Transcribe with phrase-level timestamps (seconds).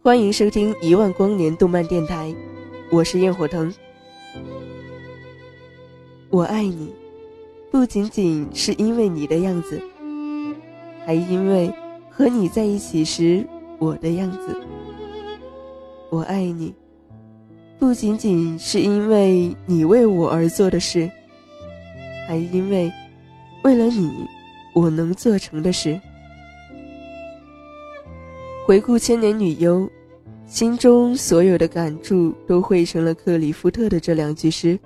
[0.00, 2.32] 欢迎收听一万光年动漫电台，
[2.90, 3.72] 我是焰火藤。
[6.30, 6.94] 我爱你，
[7.70, 9.82] 不仅仅是因为你的样子，
[11.04, 11.70] 还因为
[12.08, 13.44] 和你在一起时
[13.78, 14.56] 我的样子。
[16.10, 16.72] 我爱你，
[17.78, 21.10] 不仅仅是因为你为我而做的事，
[22.28, 22.90] 还因为
[23.64, 24.26] 为了你
[24.74, 26.00] 我能做成的事。
[28.68, 29.88] 回顾千年女优。
[30.44, 34.78] 心中所有的感触都汇成了克里夫特的这两句诗。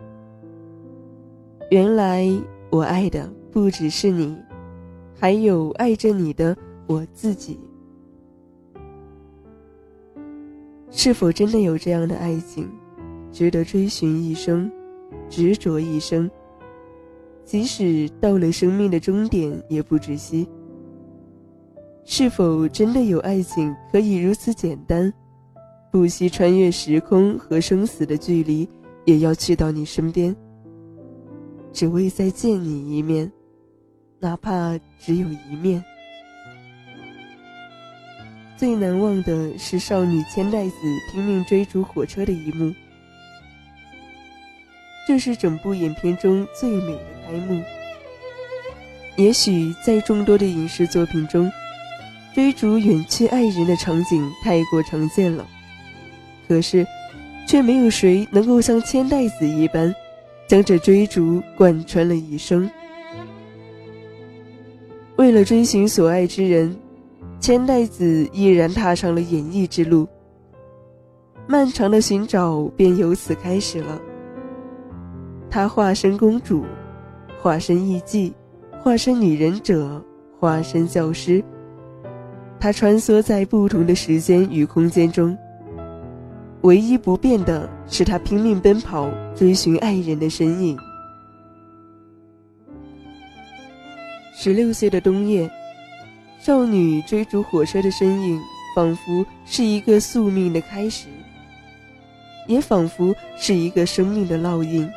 [1.69, 2.31] 原来
[2.71, 4.37] 我爱的不只是你，
[5.19, 7.59] 还有爱着你的我自己。
[10.93, 12.71] 是否真的有这样的爱情，
[13.33, 14.71] 值得追寻一生，
[15.29, 16.31] 执着一生？
[17.45, 20.49] 即使到了生命的终点，也不止息。
[22.05, 25.13] 是否真的有爱情可以如此简单？
[25.91, 28.69] 不惜穿越时空和生死的距离，
[29.05, 30.35] 也要去到你身边，
[31.73, 33.31] 只为再见你一面，
[34.19, 35.85] 哪怕只有一面。
[38.57, 40.75] 最难忘的是少女千代子
[41.11, 42.73] 拼命追逐火车的一幕，
[45.07, 47.63] 这是整部影片中最美的开幕。
[49.17, 51.53] 也许在众多的影视作品中，
[52.35, 55.47] 追逐远去爱人的场景太过常见了。
[56.49, 56.87] 可是，
[57.47, 59.95] 却没有谁能够像千代子一般，
[60.49, 62.71] 将这追逐贯穿了一生。
[65.17, 66.75] 为了追寻所爱之人，
[67.39, 70.09] 千代子毅然踏上了演艺之路。
[71.47, 74.01] 漫长的寻找便由此开始了。
[75.51, 76.65] 她化身公主，
[77.41, 78.33] 化身艺妓，
[78.83, 80.03] 化身女忍者，
[80.39, 81.43] 化身教师。
[82.63, 85.37] 她穿梭在不同的时间与空间中。
[86.61, 90.79] 唯一不变的是，他拼命奔跑，追寻爱人的身影。
[94.33, 95.51] 十六岁的冬夜，
[96.41, 98.41] 少女追逐火车的身影，
[98.77, 101.09] 仿佛是一个宿命的开始，
[102.47, 104.89] 也仿佛是一个生命的烙印。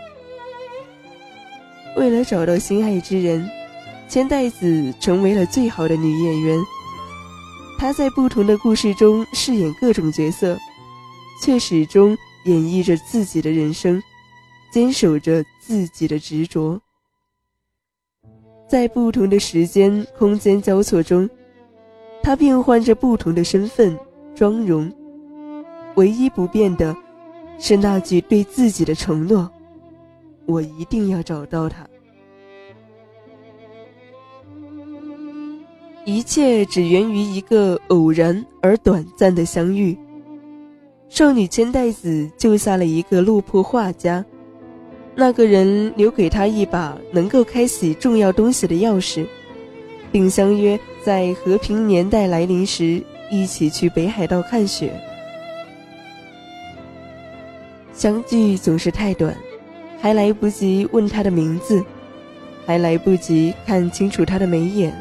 [1.97, 3.49] 为了找到心爱之人，
[4.07, 6.59] 千代子成为了最好的女演员。
[7.77, 10.57] 他在不同的故事中饰演各种角色。
[11.41, 14.01] 却始终演绎着自己的人生，
[14.71, 16.79] 坚守着自己的执着。
[18.69, 21.29] 在不同的时间、空间交错中，
[22.23, 23.99] 他变换着不同的身份、
[24.33, 24.89] 妆容。
[25.95, 26.95] 唯一不变的，
[27.59, 29.51] 是那句对自己的承诺
[30.47, 31.85] ：“我一定要找到他。”
[36.05, 39.97] 一切只源于一个偶然而短暂的相遇。
[41.09, 44.23] 少女千代子救下了一个落魄画家，
[45.15, 49.25] 那个人留给她一把能够开启重要东西的钥匙，
[50.11, 53.01] 并相约在和平年代来临时
[53.31, 54.93] 一起去北海道看雪。
[57.93, 59.35] 相聚总是太短，
[59.99, 61.83] 还来不及问他的名字，
[62.63, 64.93] 还来不及看清楚他的眉眼，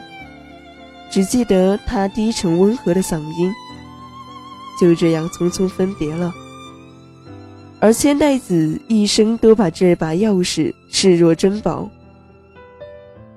[1.15, 3.55] 只记得他低沉温和的嗓音。
[4.81, 6.35] 就这样匆匆分别了，
[7.79, 11.89] 而千代子一生都把这把钥匙视若珍宝，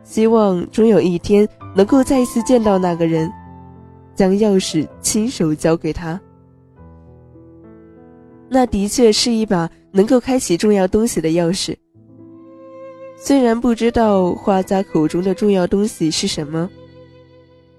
[0.04, 3.32] 希望终有一天能够再次见到那个人，
[4.16, 6.20] 将钥匙亲手交给他。
[8.50, 11.76] 那的确是一把能够开启重要东西的钥匙。
[13.16, 16.68] 虽然不知道画家口中的重要东西是什么，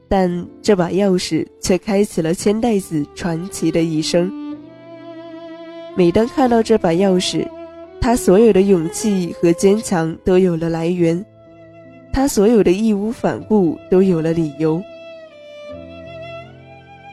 [0.08, 4.32] 但这把钥匙却开启了千代子传奇的一生。
[5.96, 7.46] 每当看到这把钥匙，
[8.00, 11.24] 他所有的勇气和坚强都有了来源，
[12.12, 14.82] 他所有的义无反顾都有了理由。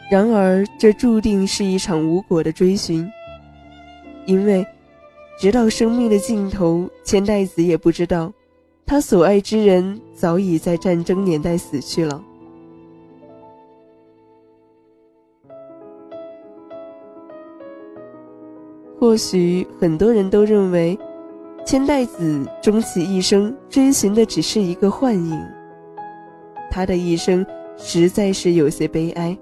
[0.09, 3.09] 然而，这注定是一场无果的追寻。
[4.27, 4.65] 因为，
[5.39, 8.31] 直到生命的尽头，千代子也不知道，
[8.85, 12.23] 他所爱之人早已在战争年代死去了。
[19.05, 20.97] 或许很多人都认为，
[21.63, 25.39] 千代子终其一生追寻的只是一个幻影。
[26.71, 27.45] 他的一生
[27.77, 29.37] 实在是有些悲哀，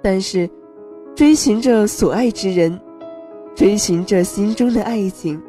[0.00, 0.48] 但是。
[1.14, 2.80] 追寻着所爱之人，
[3.54, 5.42] 追寻着心中的爱情，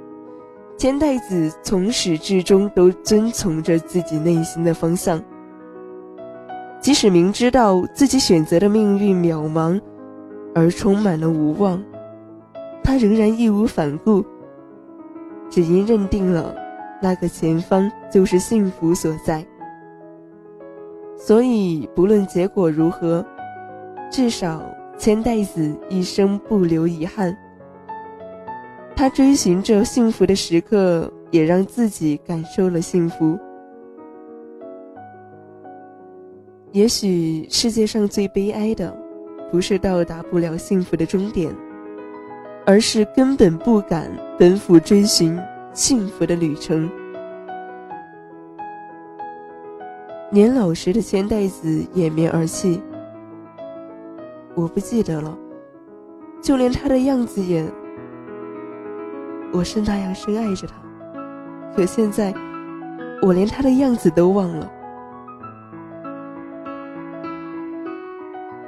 [0.78, 5.24] 千代子从始至终都遵从着自己内心的方向。
[6.82, 9.80] 即使明知道自己选择的命运渺茫，
[10.54, 11.84] 而充满了无望，
[12.84, 14.24] 他仍然义无反顾，
[15.50, 16.56] 只因认定了
[17.02, 19.46] 那个前方就是幸福所在。
[21.18, 23.26] 所以，不论结果如何，
[24.12, 24.62] 至少。
[24.98, 27.34] 千代子一生不留遗憾，
[28.98, 33.40] 他追寻着幸福的时刻，也让自己感受了幸福。
[36.74, 38.94] 也许世界上最悲哀的，
[39.52, 41.54] 不是到达不了幸福的终点，
[42.66, 45.40] 而是根本不敢奔赴追寻
[45.74, 46.90] 幸福的旅程。
[50.32, 52.82] 年老时的千代子掩面而泣。
[54.56, 55.38] 我不记得了，
[56.42, 57.66] 就连他的样子也……
[59.52, 60.76] 我是那样深爱着他，
[61.76, 62.32] 可现在
[63.24, 64.72] 我连他的样子都忘了。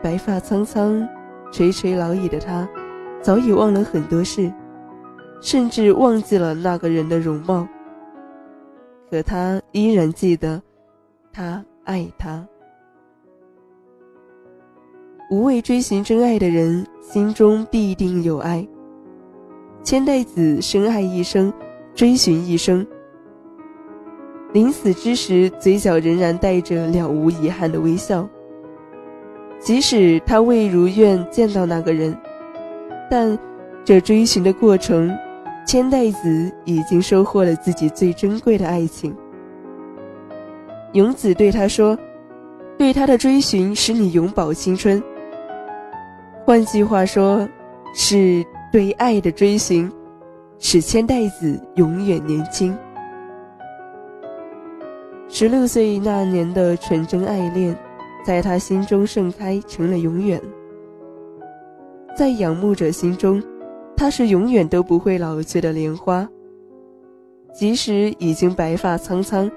[0.01, 1.07] 白发苍苍、
[1.51, 2.68] 垂垂老矣的他，
[3.21, 4.51] 早已忘了很多事，
[5.42, 7.68] 甚至忘记了那个人的容貌。
[9.09, 10.62] 可他依然记得，
[11.31, 12.48] 他爱他。
[15.30, 18.68] 无畏追寻真爱的人，心中必定有爱。
[19.83, 21.53] 千代子深爱一生，
[21.94, 22.86] 追寻一生。
[24.53, 28.27] 临死之时，嘴角仍然带着了无遗憾的微笑。
[29.61, 32.17] 即使他未如愿见到那个人，
[33.09, 33.37] 但
[33.85, 35.15] 这追寻的过程，
[35.67, 39.15] 千代子已经收获了自己最珍贵的爱情。
[40.93, 41.97] 勇子对他说
[42.77, 45.01] ：“对他的追寻，使你永葆青春。”
[46.43, 47.47] 换句话说，
[47.93, 49.89] 是对爱的追寻，
[50.57, 52.75] 使千代子永远年轻。
[55.29, 57.77] 十六岁那年的纯真爱恋，
[58.23, 60.41] 在他心中盛开成了永远。
[62.15, 63.41] 在仰慕者心中，
[63.95, 66.27] 她是永远都不会老去的莲花。
[67.53, 69.50] 即使已经白发苍苍，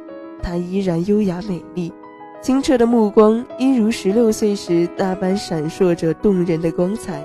[0.42, 1.92] 她依然优雅美丽。
[2.40, 7.24] 清澈的目光，一如十六岁时那般闪烁着动人的光彩。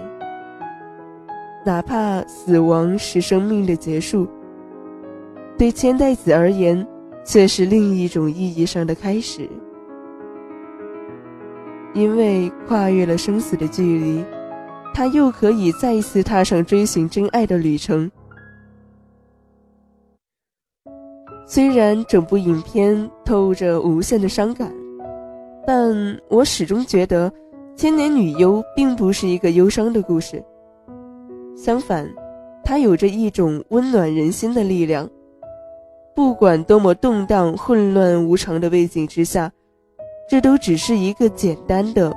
[1.65, 4.25] 哪怕死亡是生命的结束，
[5.57, 6.87] 对千代子而言，
[7.25, 9.49] 却是另一种意义上的开始。
[11.93, 14.23] 因为跨越了生死的距离，
[14.93, 18.09] 他又可以再一次踏上追寻真爱的旅程。
[21.45, 24.71] 虽然整部影片透着无限的伤感。
[25.67, 27.29] 但我始终觉得，
[27.75, 30.43] 《千年女优》并不是一个忧伤的故事。
[31.55, 32.09] 相反，
[32.63, 35.07] 它有着一种温暖人心的力量。
[36.15, 39.51] 不管多么动荡、混乱无常的背景之下，
[40.29, 42.15] 这都只是一个简单的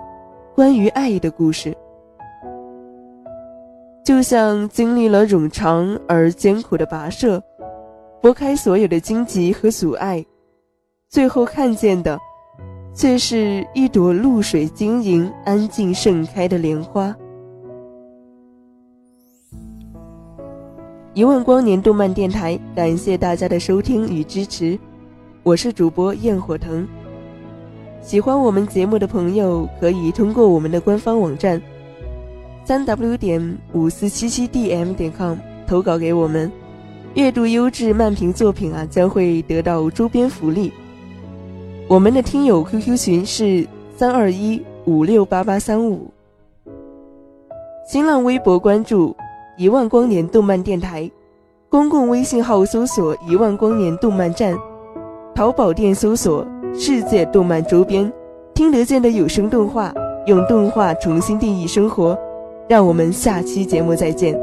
[0.54, 1.74] 关于爱的故事。
[4.04, 7.42] 就像经历了冗长而艰苦的跋涉，
[8.20, 10.24] 拨开所有的荆棘和阻碍，
[11.08, 12.18] 最后看见的。
[12.94, 17.16] 却是一朵露水晶莹、安静盛开的莲花。
[21.14, 24.78] 一万光年动漫电台，感谢大家的收听与支持，
[25.42, 26.86] 我是主播焰火腾。
[28.02, 31.62] 喜欢我们节目的朋友，可以通过我们的官方网站
[32.64, 35.36] 三 w 点五四七七 dm 点 com
[35.68, 36.50] 投稿给我们。
[37.14, 40.72] 阅读优质漫评作品啊，将会得到周边福利。
[41.86, 43.66] 我们的听友 QQ 群是
[43.96, 46.10] 三二一五六八八三五，
[47.86, 49.14] 新浪微博关注
[49.56, 51.08] 一万光年动漫电台，
[51.68, 54.58] 公共微信号搜索一万光年动漫站，
[55.36, 58.10] 淘宝店搜索世界动漫周边，
[58.54, 59.92] 听得见的有声动画，
[60.26, 62.18] 用动画重新定义生活。
[62.68, 64.34] 让我们下期节目再见。